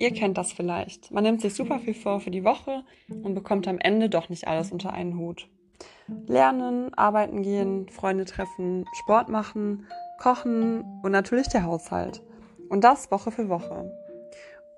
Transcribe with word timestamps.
Ihr 0.00 0.12
kennt 0.12 0.38
das 0.38 0.50
vielleicht. 0.50 1.10
Man 1.10 1.24
nimmt 1.24 1.42
sich 1.42 1.52
super 1.52 1.78
viel 1.78 1.92
vor 1.92 2.20
für 2.20 2.30
die 2.30 2.42
Woche 2.42 2.84
und 3.22 3.34
bekommt 3.34 3.68
am 3.68 3.78
Ende 3.78 4.08
doch 4.08 4.30
nicht 4.30 4.48
alles 4.48 4.72
unter 4.72 4.94
einen 4.94 5.18
Hut. 5.18 5.46
Lernen, 6.26 6.94
arbeiten 6.94 7.42
gehen, 7.42 7.86
Freunde 7.90 8.24
treffen, 8.24 8.86
Sport 8.94 9.28
machen, 9.28 9.86
kochen 10.18 10.82
und 11.02 11.12
natürlich 11.12 11.48
der 11.48 11.64
Haushalt. 11.64 12.22
Und 12.70 12.82
das 12.82 13.10
Woche 13.10 13.30
für 13.30 13.50
Woche. 13.50 13.92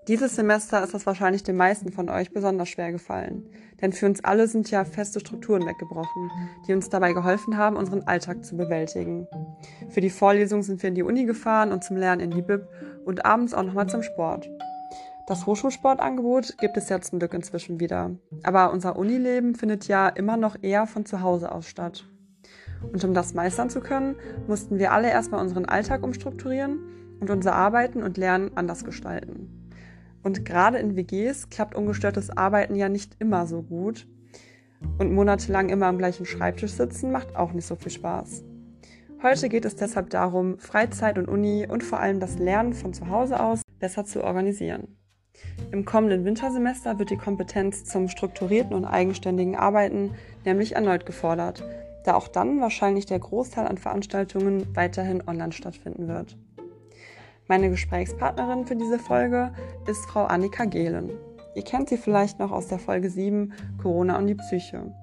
Dieses 0.08 0.34
Semester 0.34 0.82
ist 0.82 0.92
das 0.92 1.06
wahrscheinlich 1.06 1.44
den 1.44 1.54
meisten 1.54 1.92
von 1.92 2.08
euch 2.08 2.32
besonders 2.32 2.68
schwer 2.68 2.90
gefallen. 2.90 3.48
Denn 3.80 3.92
für 3.92 4.06
uns 4.06 4.24
alle 4.24 4.48
sind 4.48 4.72
ja 4.72 4.84
feste 4.84 5.20
Strukturen 5.20 5.64
weggebrochen, 5.64 6.30
die 6.66 6.72
uns 6.72 6.88
dabei 6.88 7.12
geholfen 7.12 7.56
haben, 7.56 7.76
unseren 7.76 8.02
Alltag 8.08 8.44
zu 8.44 8.56
bewältigen. 8.56 9.28
Für 9.90 10.00
die 10.00 10.10
Vorlesung 10.10 10.64
sind 10.64 10.82
wir 10.82 10.88
in 10.88 10.96
die 10.96 11.04
Uni 11.04 11.26
gefahren 11.26 11.70
und 11.70 11.84
zum 11.84 11.96
Lernen 11.96 12.20
in 12.20 12.32
die 12.32 12.42
Bib 12.42 12.66
und 13.04 13.24
abends 13.24 13.54
auch 13.54 13.62
nochmal 13.62 13.88
zum 13.88 14.02
Sport. 14.02 14.50
Das 15.26 15.46
Hochschulsportangebot 15.46 16.58
gibt 16.58 16.76
es 16.76 16.88
ja 16.88 17.00
zum 17.00 17.20
Glück 17.20 17.32
inzwischen 17.32 17.78
wieder. 17.78 18.10
Aber 18.42 18.72
unser 18.72 18.96
Unileben 18.96 19.54
findet 19.54 19.86
ja 19.86 20.08
immer 20.08 20.36
noch 20.36 20.56
eher 20.62 20.86
von 20.86 21.06
zu 21.06 21.20
Hause 21.22 21.52
aus 21.52 21.68
statt. 21.68 22.04
Und 22.92 23.04
um 23.04 23.14
das 23.14 23.32
meistern 23.32 23.70
zu 23.70 23.80
können, 23.80 24.16
mussten 24.48 24.78
wir 24.78 24.92
alle 24.92 25.10
erstmal 25.10 25.40
unseren 25.40 25.64
Alltag 25.64 26.02
umstrukturieren 26.02 26.80
und 27.20 27.30
unser 27.30 27.54
Arbeiten 27.54 28.02
und 28.02 28.16
Lernen 28.16 28.50
anders 28.56 28.84
gestalten. 28.84 29.70
Und 30.24 30.44
gerade 30.44 30.78
in 30.78 30.96
WGs 30.96 31.50
klappt 31.50 31.76
ungestörtes 31.76 32.36
Arbeiten 32.36 32.74
ja 32.74 32.88
nicht 32.88 33.16
immer 33.20 33.46
so 33.46 33.62
gut. 33.62 34.08
Und 34.98 35.12
monatelang 35.12 35.68
immer 35.68 35.86
am 35.86 35.98
gleichen 35.98 36.26
Schreibtisch 36.26 36.72
sitzen 36.72 37.12
macht 37.12 37.36
auch 37.36 37.52
nicht 37.52 37.66
so 37.66 37.76
viel 37.76 37.92
Spaß. 37.92 38.42
Heute 39.22 39.48
geht 39.48 39.64
es 39.64 39.76
deshalb 39.76 40.10
darum, 40.10 40.58
Freizeit 40.58 41.16
und 41.16 41.28
Uni 41.28 41.64
und 41.68 41.84
vor 41.84 42.00
allem 42.00 42.18
das 42.18 42.40
Lernen 42.40 42.72
von 42.72 42.92
zu 42.92 43.08
Hause 43.08 43.38
aus 43.38 43.62
besser 43.78 44.04
zu 44.04 44.24
organisieren. 44.24 44.96
Im 45.70 45.84
kommenden 45.84 46.24
Wintersemester 46.24 46.98
wird 46.98 47.10
die 47.10 47.16
Kompetenz 47.16 47.84
zum 47.84 48.08
strukturierten 48.08 48.74
und 48.74 48.84
eigenständigen 48.84 49.56
Arbeiten 49.56 50.14
nämlich 50.44 50.74
erneut 50.74 51.06
gefordert, 51.06 51.64
da 52.04 52.14
auch 52.14 52.28
dann 52.28 52.60
wahrscheinlich 52.60 53.06
der 53.06 53.18
Großteil 53.18 53.66
an 53.66 53.78
Veranstaltungen 53.78 54.66
weiterhin 54.74 55.26
online 55.26 55.52
stattfinden 55.52 56.08
wird. 56.08 56.36
Meine 57.48 57.70
Gesprächspartnerin 57.70 58.66
für 58.66 58.76
diese 58.76 58.98
Folge 58.98 59.52
ist 59.86 60.04
Frau 60.06 60.24
Annika 60.24 60.64
Gehlen. 60.64 61.10
Ihr 61.54 61.64
kennt 61.64 61.88
sie 61.88 61.98
vielleicht 61.98 62.38
noch 62.38 62.50
aus 62.50 62.68
der 62.68 62.78
Folge 62.78 63.10
7 63.10 63.52
Corona 63.80 64.16
und 64.16 64.26
die 64.26 64.34
Psyche. 64.34 64.94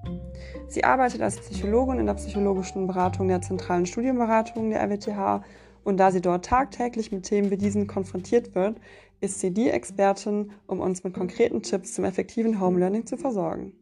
Sie 0.68 0.84
arbeitet 0.84 1.22
als 1.22 1.38
Psychologin 1.38 2.00
in 2.00 2.06
der 2.06 2.16
psychologischen 2.16 2.88
Beratung 2.88 3.28
der 3.28 3.42
zentralen 3.42 3.86
Studienberatung 3.86 4.70
der 4.70 4.82
RWTH 4.82 5.44
und 5.84 5.98
da 5.98 6.12
sie 6.12 6.22
dort 6.22 6.46
tagtäglich 6.46 7.12
mit 7.12 7.24
Themen 7.24 7.52
wie 7.52 7.58
diesen 7.58 7.88
konfrontiert 7.88 8.56
wird, 8.56 8.78
ist 9.22 9.40
sie 9.40 9.52
die 9.52 9.70
Expertin, 9.70 10.52
um 10.68 10.80
uns 10.80 11.04
mit 11.04 11.14
konkreten 11.14 11.62
Tipps 11.62 11.94
zum 11.94 12.06
effektiven 12.06 12.60
Home 12.60 12.80
Learning 12.80 13.06
zu 13.06 13.18
versorgen. 13.18 13.74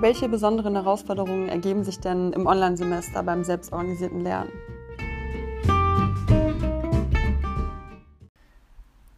Welche 0.00 0.30
besonderen 0.30 0.74
Herausforderungen 0.76 1.48
ergeben 1.48 1.84
sich 1.84 2.00
denn 2.00 2.32
im 2.32 2.46
Online-Semester 2.46 3.22
beim 3.22 3.44
selbstorganisierten 3.44 4.22
Lernen? 4.22 4.50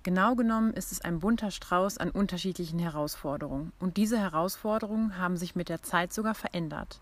Genau 0.03 0.35
genommen 0.35 0.73
ist 0.73 0.91
es 0.91 1.01
ein 1.01 1.21
bunter 1.21 1.51
Strauß 1.51 1.99
an 1.99 2.11
unterschiedlichen 2.11 2.79
Herausforderungen. 2.79 3.73
Und 3.79 3.97
diese 3.97 4.19
Herausforderungen 4.19 5.19
haben 5.19 5.37
sich 5.37 5.55
mit 5.55 5.69
der 5.69 5.83
Zeit 5.83 6.13
sogar 6.13 6.35
verändert. 6.35 7.01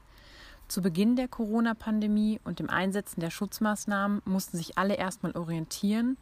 Zu 0.69 0.83
Beginn 0.83 1.17
der 1.17 1.27
Corona-Pandemie 1.27 2.41
und 2.45 2.59
dem 2.59 2.71
Einsetzen 2.71 3.21
der 3.21 3.31
Schutzmaßnahmen 3.31 4.23
mussten 4.25 4.57
sich 4.57 4.79
alle 4.79 4.95
erstmal 4.95 5.33
orientieren 5.33 6.17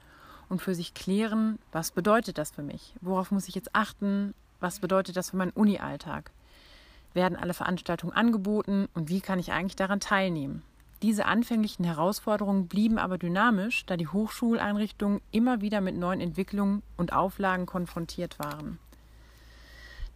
und 0.49 0.62
für 0.62 0.75
sich 0.75 0.94
klären, 0.94 1.59
was 1.72 1.91
bedeutet 1.91 2.39
das 2.39 2.53
für 2.53 2.62
mich? 2.62 2.95
Worauf 3.00 3.31
muss 3.31 3.49
ich 3.49 3.55
jetzt 3.55 3.75
achten? 3.75 4.34
Was 4.60 4.81
bedeutet 4.81 5.16
das 5.16 5.31
für 5.31 5.37
meinen 5.37 5.50
Uni-Alltag? 5.50 6.31
werden 7.15 7.37
alle 7.37 7.55
Veranstaltungen 7.55 8.12
angeboten 8.12 8.89
und 8.95 9.09
wie 9.09 9.21
kann 9.21 9.39
ich 9.39 9.53
eigentlich 9.53 9.77
daran 9.77 10.00
teilnehmen. 10.00 10.62
Diese 11.03 11.26
anfänglichen 11.26 11.84
Herausforderungen 11.84 12.66
blieben 12.66 12.98
aber 12.98 13.19
dynamisch, 13.19 13.86
da 13.86 13.97
die 13.97 14.09
Hochschuleinrichtungen 14.09 15.20
immer 15.31 15.60
wieder 15.60 15.81
mit 15.81 15.97
neuen 15.97 16.20
Entwicklungen 16.20 16.82
und 16.97 17.12
Auflagen 17.12 17.66
konfrontiert 17.66 18.38
waren. 18.38 18.78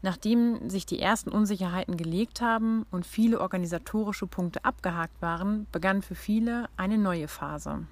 Nachdem 0.04 0.69
sich 0.69 0.84
die 0.84 0.98
ersten 0.98 1.31
Unsicherheiten 1.31 1.97
gelegt 1.97 2.41
haben 2.41 2.84
und 2.91 3.06
viele 3.06 3.41
organisatorische 3.41 4.26
Punkte 4.26 4.65
abgehakt 4.65 5.22
waren, 5.22 5.69
begann 5.70 6.03
für 6.03 6.16
viele 6.16 6.69
eine 6.76 6.99
neue 6.99 7.28
Phase. 7.28 7.87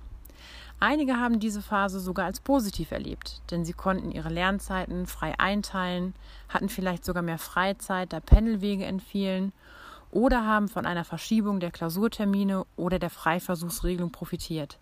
Einige 0.81 1.19
haben 1.19 1.39
diese 1.39 1.63
Phase 1.63 2.01
sogar 2.01 2.25
als 2.25 2.41
positiv 2.41 2.91
erlebt, 2.91 3.43
denn 3.53 3.65
sie 3.65 3.75
konnten 3.75 4.11
ihre 4.11 4.31
Lernzeiten 4.31 5.07
frei 5.07 5.39
einteilen, 5.39 6.15
hatten 6.49 6.71
vielleicht 6.71 7.05
sogar 7.05 7.23
mehr 7.23 7.39
Freizeit, 7.39 8.13
da 8.13 8.19
Pendelwege 8.19 8.87
entfielen, 8.87 9.53
oder 10.11 10.47
haben 10.47 10.69
von 10.69 10.87
einer 10.87 11.05
Verschiebung 11.05 11.61
der 11.61 11.71
Klausurtermine 11.71 12.65
oder 12.77 12.99
der 12.99 13.11
Freiversuchsregelung 13.11 14.11
profitiert. 14.11 14.79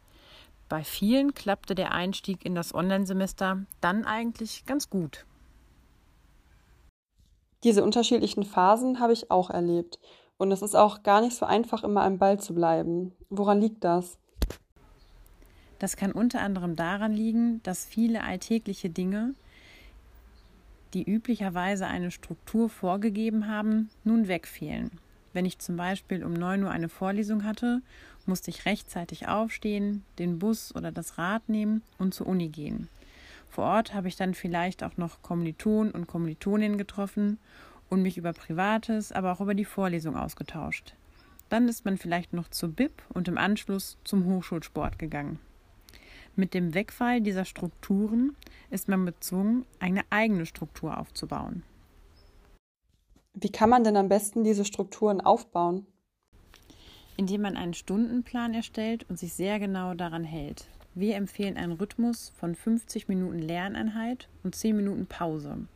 Bei 0.69 0.84
vielen 0.84 1.34
klappte 1.34 1.75
der 1.75 1.93
Einstieg 1.93 2.44
in 2.44 2.55
das 2.55 2.75
Online-Semester 2.75 3.65
dann 3.81 4.05
eigentlich 4.05 4.67
ganz 4.67 4.91
gut. 4.91 5.25
Diese 7.65 7.83
unterschiedlichen 7.83 8.44
Phasen 8.44 9.00
habe 9.00 9.12
ich 9.12 9.31
auch 9.31 9.50
erlebt. 9.50 9.99
Und 10.37 10.53
es 10.53 10.62
ist 10.62 10.77
auch 10.77 11.03
gar 11.03 11.21
nicht 11.21 11.37
so 11.37 11.44
einfach, 11.47 11.83
immer 11.83 12.03
am 12.03 12.19
Ball 12.19 12.38
zu 12.38 12.55
bleiben. 12.55 13.12
Woran 13.28 13.61
liegt 13.61 13.83
das? 13.83 14.19
Das 15.81 15.97
kann 15.97 16.12
unter 16.12 16.41
anderem 16.41 16.77
daran 16.77 17.12
liegen, 17.12 17.62
dass 17.65 17.84
viele 17.84 18.22
alltägliche 18.22 18.91
Dinge, 18.91 19.34
die 20.94 21.03
üblicherweise 21.03 21.87
eine 21.87 22.11
Struktur 22.11 22.69
vorgegeben 22.69 23.49
haben, 23.49 23.91
nun 24.05 24.28
wegfehlen. 24.28 24.91
Wenn 25.38 25.47
ich 25.47 25.60
zum 25.60 25.76
Beispiel 25.76 26.25
um 26.25 26.32
9 26.32 26.65
Uhr 26.65 26.71
eine 26.72 26.88
Vorlesung 26.88 27.44
hatte, 27.44 27.81
musste 28.26 28.50
ich 28.50 28.66
rechtzeitig 28.66 29.28
aufstehen, 29.28 30.03
den 30.19 30.41
Bus 30.41 30.75
oder 30.75 30.91
das 30.91 31.16
Rad 31.16 31.49
nehmen 31.49 31.82
und 31.97 32.12
zur 32.12 32.26
Uni 32.26 32.49
gehen. 32.49 32.88
Vor 33.49 33.62
Ort 33.66 33.94
habe 33.94 34.09
ich 34.09 34.16
dann 34.16 34.34
vielleicht 34.34 34.82
auch 34.82 34.97
noch 34.97 35.22
Kommilitonen 35.22 35.93
und 35.93 36.09
Kommilitoninnen 36.09 36.76
getroffen 36.76 37.38
und 37.88 38.03
mich 38.03 38.19
über 38.19 38.32
Privates, 38.32 39.12
aber 39.12 39.31
auch 39.31 39.41
über 39.41 39.54
die 39.54 39.65
Vorlesung 39.65 40.16
ausgetauscht. 40.16 40.97
Dann 41.50 41.69
ist 41.69 41.84
man 41.84 41.99
vielleicht 41.99 42.32
noch 42.32 42.49
zur 42.49 42.70
BIP 42.70 43.00
und 43.10 43.28
im 43.28 43.38
Anschluss 43.38 43.97
zum 44.03 44.25
Hochschulsport 44.25 44.99
gegangen. 44.99 45.38
Mit 46.34 46.53
dem 46.53 46.75
Wegfall 46.75 47.20
dieser 47.20 47.44
Strukturen 47.44 48.34
ist 48.70 48.88
man 48.88 49.06
gezwungen, 49.06 49.66
eine 49.78 50.03
eigene 50.10 50.47
Struktur 50.47 50.99
aufzubauen. 50.99 51.62
Wie 53.41 53.50
kann 53.50 53.71
man 53.71 53.84
denn 53.84 53.97
am 53.97 54.09
besten 54.09 54.43
diese 54.43 54.65
Strukturen 54.65 55.21
aufbauen? 55.21 55.87
Indem 57.16 57.43
man 57.43 57.56
einen 57.56 57.72
Stundenplan 57.75 58.53
erstellt 58.53 59.06
und 59.09 59.16
sich 59.16 59.32
sehr 59.32 59.60
genau 59.60 59.94
daran 59.94 60.25
hält. 60.25 60.65
Wir 60.97 61.15
empfehlen 61.15 61.56
einen 61.56 61.75
Rhythmus 61.75 62.32
von 62.37 62.56
50 62.56 63.06
Minuten 63.06 63.38
Lerneinheit 63.38 64.28
und 64.43 64.56
10 64.56 64.76
Minuten 64.76 65.06
Pause. 65.06 65.69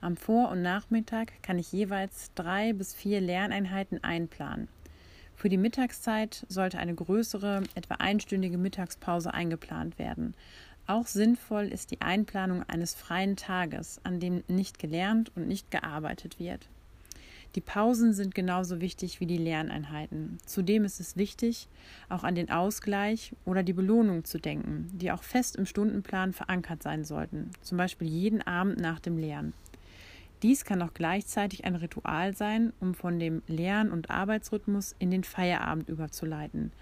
Am 0.00 0.16
Vor- 0.16 0.48
und 0.48 0.62
Nachmittag 0.62 1.42
kann 1.42 1.58
ich 1.58 1.70
jeweils 1.70 2.32
drei 2.34 2.72
bis 2.72 2.94
vier 2.94 3.20
Lerneinheiten 3.20 4.02
einplanen. 4.02 4.68
Für 5.34 5.50
die 5.50 5.58
Mittagszeit 5.58 6.46
sollte 6.48 6.78
eine 6.78 6.94
größere, 6.94 7.64
etwa 7.74 7.96
einstündige 7.96 8.56
Mittagspause 8.56 9.34
eingeplant 9.34 9.98
werden. 9.98 10.32
Auch 10.86 11.06
sinnvoll 11.06 11.66
ist 11.66 11.90
die 11.90 12.00
Einplanung 12.00 12.62
eines 12.62 12.94
freien 12.94 13.36
Tages, 13.36 14.00
an 14.02 14.18
dem 14.18 14.44
nicht 14.48 14.78
gelernt 14.78 15.30
und 15.36 15.46
nicht 15.46 15.70
gearbeitet 15.70 16.38
wird. 16.38 16.70
Die 17.54 17.60
Pausen 17.60 18.14
sind 18.14 18.34
genauso 18.34 18.80
wichtig 18.80 19.20
wie 19.20 19.26
die 19.26 19.36
Lerneinheiten. 19.36 20.38
Zudem 20.46 20.84
ist 20.84 21.00
es 21.00 21.16
wichtig, 21.16 21.68
auch 22.08 22.24
an 22.24 22.34
den 22.34 22.50
Ausgleich 22.50 23.34
oder 23.44 23.62
die 23.62 23.74
Belohnung 23.74 24.24
zu 24.24 24.38
denken, 24.38 24.88
die 24.92 25.12
auch 25.12 25.22
fest 25.22 25.56
im 25.56 25.66
Stundenplan 25.66 26.32
verankert 26.32 26.82
sein 26.82 27.04
sollten, 27.04 27.50
zum 27.60 27.76
Beispiel 27.76 28.08
jeden 28.08 28.40
Abend 28.40 28.80
nach 28.80 29.00
dem 29.00 29.18
Lernen. 29.18 29.52
Dies 30.42 30.64
kann 30.64 30.82
auch 30.82 30.94
gleichzeitig 30.94 31.64
ein 31.64 31.76
Ritual 31.76 32.34
sein, 32.34 32.72
um 32.80 32.94
von 32.94 33.20
dem 33.20 33.42
Lern- 33.46 33.92
und 33.92 34.10
Arbeitsrhythmus 34.10 34.96
in 34.98 35.10
den 35.10 35.22
Feierabend 35.22 35.88
überzuleiten. 35.88 36.72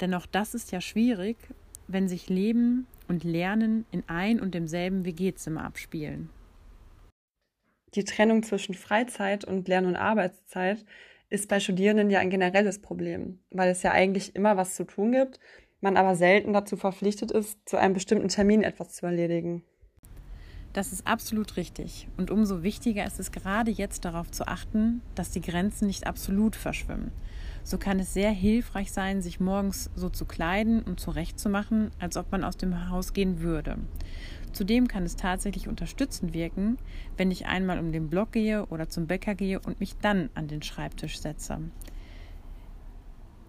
Denn 0.00 0.14
auch 0.14 0.26
das 0.26 0.54
ist 0.54 0.72
ja 0.72 0.80
schwierig, 0.80 1.36
wenn 1.86 2.08
sich 2.08 2.28
Leben 2.28 2.86
und 3.06 3.22
Lernen 3.22 3.84
in 3.92 4.02
ein 4.08 4.40
und 4.40 4.54
demselben 4.54 5.04
WG-Zimmer 5.04 5.64
abspielen. 5.64 6.30
Die 7.94 8.04
Trennung 8.04 8.42
zwischen 8.42 8.74
Freizeit 8.74 9.44
und 9.44 9.68
Lern- 9.68 9.86
und 9.86 9.96
Arbeitszeit 9.96 10.84
ist 11.30 11.48
bei 11.48 11.60
Studierenden 11.60 12.10
ja 12.10 12.18
ein 12.20 12.30
generelles 12.30 12.80
Problem, 12.80 13.40
weil 13.50 13.70
es 13.70 13.82
ja 13.82 13.92
eigentlich 13.92 14.34
immer 14.34 14.56
was 14.56 14.74
zu 14.74 14.84
tun 14.84 15.12
gibt, 15.12 15.38
man 15.80 15.96
aber 15.96 16.16
selten 16.16 16.52
dazu 16.52 16.76
verpflichtet 16.76 17.30
ist, 17.30 17.58
zu 17.68 17.76
einem 17.76 17.94
bestimmten 17.94 18.28
Termin 18.28 18.62
etwas 18.62 18.94
zu 18.94 19.06
erledigen. 19.06 19.62
Das 20.72 20.92
ist 20.92 21.06
absolut 21.06 21.56
richtig. 21.56 22.08
Und 22.16 22.32
umso 22.32 22.64
wichtiger 22.64 23.06
ist 23.06 23.20
es 23.20 23.30
gerade 23.30 23.70
jetzt 23.70 24.04
darauf 24.04 24.30
zu 24.32 24.48
achten, 24.48 25.02
dass 25.14 25.30
die 25.30 25.40
Grenzen 25.40 25.86
nicht 25.86 26.06
absolut 26.06 26.56
verschwimmen. 26.56 27.12
So 27.64 27.78
kann 27.78 27.98
es 27.98 28.12
sehr 28.12 28.30
hilfreich 28.30 28.92
sein, 28.92 29.22
sich 29.22 29.40
morgens 29.40 29.90
so 29.96 30.10
zu 30.10 30.26
kleiden 30.26 30.82
und 30.82 31.00
zurechtzumachen, 31.00 31.90
als 31.98 32.18
ob 32.18 32.30
man 32.30 32.44
aus 32.44 32.58
dem 32.58 32.90
Haus 32.90 33.14
gehen 33.14 33.40
würde. 33.40 33.78
Zudem 34.52 34.86
kann 34.86 35.02
es 35.02 35.16
tatsächlich 35.16 35.66
unterstützend 35.66 36.34
wirken, 36.34 36.76
wenn 37.16 37.30
ich 37.30 37.46
einmal 37.46 37.78
um 37.78 37.90
den 37.90 38.10
Block 38.10 38.32
gehe 38.32 38.66
oder 38.66 38.88
zum 38.88 39.06
Bäcker 39.06 39.34
gehe 39.34 39.58
und 39.58 39.80
mich 39.80 39.96
dann 39.96 40.28
an 40.34 40.46
den 40.46 40.62
Schreibtisch 40.62 41.18
setze. 41.18 41.58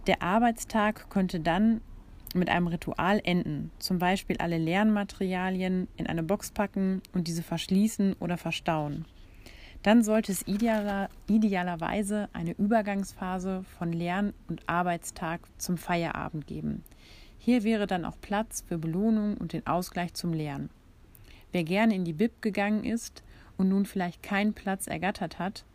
Der 0.08 0.22
Arbeitstag 0.22 1.10
könnte 1.10 1.42
dann 1.42 1.82
mit 2.34 2.50
einem 2.50 2.68
Ritual 2.68 3.22
enden, 3.24 3.72
zum 3.80 4.00
Beispiel 4.00 4.38
alle 4.38 4.58
Lernmaterialien 4.58 5.88
in 5.98 6.08
eine 6.08 6.24
Box 6.24 6.52
packen 6.52 7.02
und 7.14 7.28
diese 7.28 7.44
verschließen 7.44 8.14
oder 8.20 8.38
verstauen. 8.38 9.06
Dann 9.86 10.02
sollte 10.02 10.32
es 10.32 10.48
idealer, 10.48 11.10
idealerweise 11.28 12.28
eine 12.34 12.54
Übergangsphase 12.54 13.64
von 13.78 13.94
Lern- 13.94 14.34
und 14.48 14.68
Arbeitstag 14.68 15.42
zum 15.60 15.78
Feierabend 15.78 16.48
geben. 16.48 16.84
Hier 17.38 17.64
wäre 17.64 17.86
dann 17.86 18.04
auch 18.04 18.20
Platz 18.20 18.64
für 18.68 18.80
Belohnung 18.80 19.38
und 19.38 19.54
den 19.54 19.68
Ausgleich 19.68 20.16
zum 20.16 20.34
Lernen. 20.34 20.72
Wer 21.52 21.64
gerne 21.64 21.94
in 21.94 22.04
die 22.04 22.14
Bib 22.14 22.42
gegangen 22.42 22.84
ist 22.84 23.22
und 23.58 23.70
nun 23.70 23.86
vielleicht 23.86 24.24
keinen 24.24 24.56
Platz 24.56 24.88
ergattert 24.88 25.38
hat, 25.38 25.66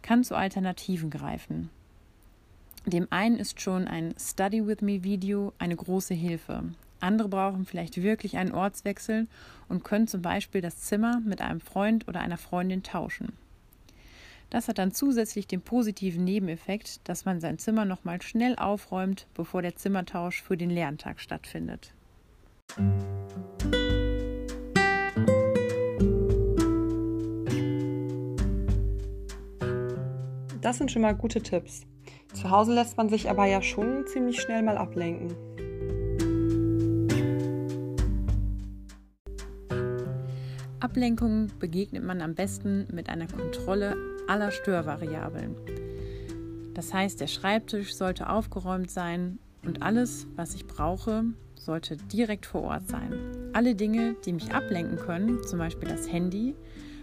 kann 0.00 0.22
zu 0.22 0.36
Alternativen 0.36 1.10
greifen. 1.10 1.70
Dem 2.86 3.08
einen 3.10 3.36
ist 3.36 3.60
schon 3.60 3.88
ein 3.88 4.14
Study 4.16 4.64
with 4.64 4.80
Me 4.80 5.02
Video 5.02 5.54
eine 5.58 5.74
große 5.74 6.14
Hilfe. 6.14 6.62
Andere 7.00 7.28
brauchen 7.28 7.64
vielleicht 7.64 8.02
wirklich 8.02 8.36
einen 8.36 8.52
Ortswechsel 8.52 9.26
und 9.68 9.84
können 9.84 10.06
zum 10.06 10.22
Beispiel 10.22 10.60
das 10.60 10.78
Zimmer 10.78 11.20
mit 11.24 11.40
einem 11.40 11.60
Freund 11.60 12.06
oder 12.08 12.20
einer 12.20 12.36
Freundin 12.36 12.82
tauschen. 12.82 13.32
Das 14.50 14.66
hat 14.66 14.78
dann 14.78 14.92
zusätzlich 14.92 15.46
den 15.46 15.62
positiven 15.62 16.24
Nebeneffekt, 16.24 17.08
dass 17.08 17.24
man 17.24 17.40
sein 17.40 17.58
Zimmer 17.58 17.84
nochmal 17.84 18.20
schnell 18.20 18.56
aufräumt, 18.56 19.26
bevor 19.34 19.62
der 19.62 19.76
Zimmertausch 19.76 20.42
für 20.42 20.56
den 20.56 20.70
Lerntag 20.70 21.20
stattfindet. 21.20 21.94
Das 30.60 30.78
sind 30.78 30.90
schon 30.90 31.02
mal 31.02 31.14
gute 31.14 31.40
Tipps. 31.40 31.86
Zu 32.34 32.50
Hause 32.50 32.74
lässt 32.74 32.96
man 32.96 33.08
sich 33.08 33.30
aber 33.30 33.46
ja 33.46 33.62
schon 33.62 34.06
ziemlich 34.06 34.40
schnell 34.40 34.62
mal 34.62 34.76
ablenken. 34.76 35.34
Ablenkungen 40.90 41.52
begegnet 41.60 42.02
man 42.02 42.20
am 42.20 42.34
besten 42.34 42.88
mit 42.90 43.10
einer 43.10 43.28
Kontrolle 43.28 43.94
aller 44.26 44.50
Störvariablen. 44.50 45.54
Das 46.74 46.92
heißt, 46.92 47.20
der 47.20 47.28
Schreibtisch 47.28 47.94
sollte 47.94 48.28
aufgeräumt 48.28 48.90
sein 48.90 49.38
und 49.64 49.82
alles, 49.82 50.26
was 50.34 50.56
ich 50.56 50.66
brauche, 50.66 51.26
sollte 51.54 51.96
direkt 51.96 52.44
vor 52.44 52.62
Ort 52.62 52.88
sein. 52.88 53.12
Alle 53.52 53.76
Dinge, 53.76 54.16
die 54.24 54.32
mich 54.32 54.52
ablenken 54.52 54.98
können, 54.98 55.38
zum 55.46 55.60
Beispiel 55.60 55.88
das 55.88 56.10
Handy, 56.10 56.56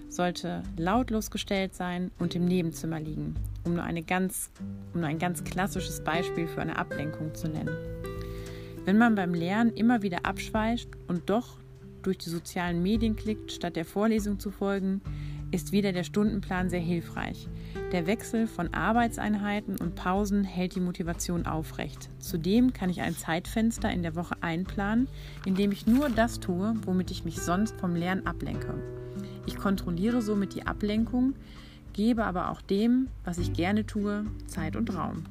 sollte 0.10 0.64
lautlos 0.76 1.32
gestellt 1.32 1.74
sein 1.74 2.12
und 2.20 2.36
im 2.36 2.44
Nebenzimmer 2.44 3.00
liegen, 3.00 3.36
um 3.64 3.76
nur, 3.76 3.84
eine 3.84 4.04
ganz, 4.04 4.52
um 4.94 5.00
nur 5.00 5.10
ein 5.10 5.20
ganz 5.20 5.46
klassisches 5.46 6.04
Beispiel 6.04 6.48
für 6.48 6.60
eine 6.60 6.78
Ablenkung 6.78 7.34
zu 7.36 7.48
nennen. 7.48 7.78
Wenn 8.84 8.98
man 8.98 9.16
beim 9.16 9.34
Lernen 9.34 9.72
immer 9.72 10.02
wieder 10.02 10.26
abschweift 10.26 10.90
und 11.08 11.30
doch 11.30 11.58
durch 12.02 12.18
die 12.18 12.30
sozialen 12.30 12.82
Medien 12.82 13.16
klickt, 13.16 13.52
statt 13.52 13.76
der 13.76 13.86
Vorlesung 13.86 14.40
zu 14.40 14.52
folgen, 14.52 15.02
ist 15.52 15.72
wieder 15.72 15.94
der 15.94 16.04
Stundenplan 16.04 16.70
sehr 16.70 16.80
hilfreich. 16.80 17.48
Der 17.92 18.06
Wechsel 18.06 18.48
von 18.48 18.74
Arbeitseinheiten 18.74 19.78
und 19.78 19.96
Pausen 19.96 20.44
hält 20.44 20.76
die 20.76 20.82
Motivation 20.82 21.46
aufrecht. 21.46 22.10
Zudem 22.20 22.74
kann 22.74 22.90
ich 22.90 23.02
ein 23.02 23.16
Zeitfenster 23.16 23.90
in 23.90 24.04
der 24.04 24.16
Woche 24.16 24.36
einplanen, 24.42 25.08
in 25.46 25.56
dem 25.56 25.72
ich 25.72 25.88
nur 25.88 26.10
das 26.10 26.40
tue, 26.40 26.76
womit 26.86 27.12
ich 27.12 27.24
mich 27.24 27.40
sonst 27.40 27.80
vom 27.80 27.96
Lernen 27.96 28.28
ablenke. 28.28 28.74
Ich 29.46 29.56
kontrolliere 29.56 30.22
somit 30.22 30.54
die 30.54 30.68
Ablenkung, 30.68 31.34
gebe 31.94 32.26
aber 32.26 32.52
auch 32.52 32.62
dem, 32.62 33.08
was 33.24 33.38
ich 33.38 33.54
gerne 33.54 33.86
tue, 33.86 34.26
Zeit 34.48 34.76
und 34.76 34.94
Raum. 34.94 35.24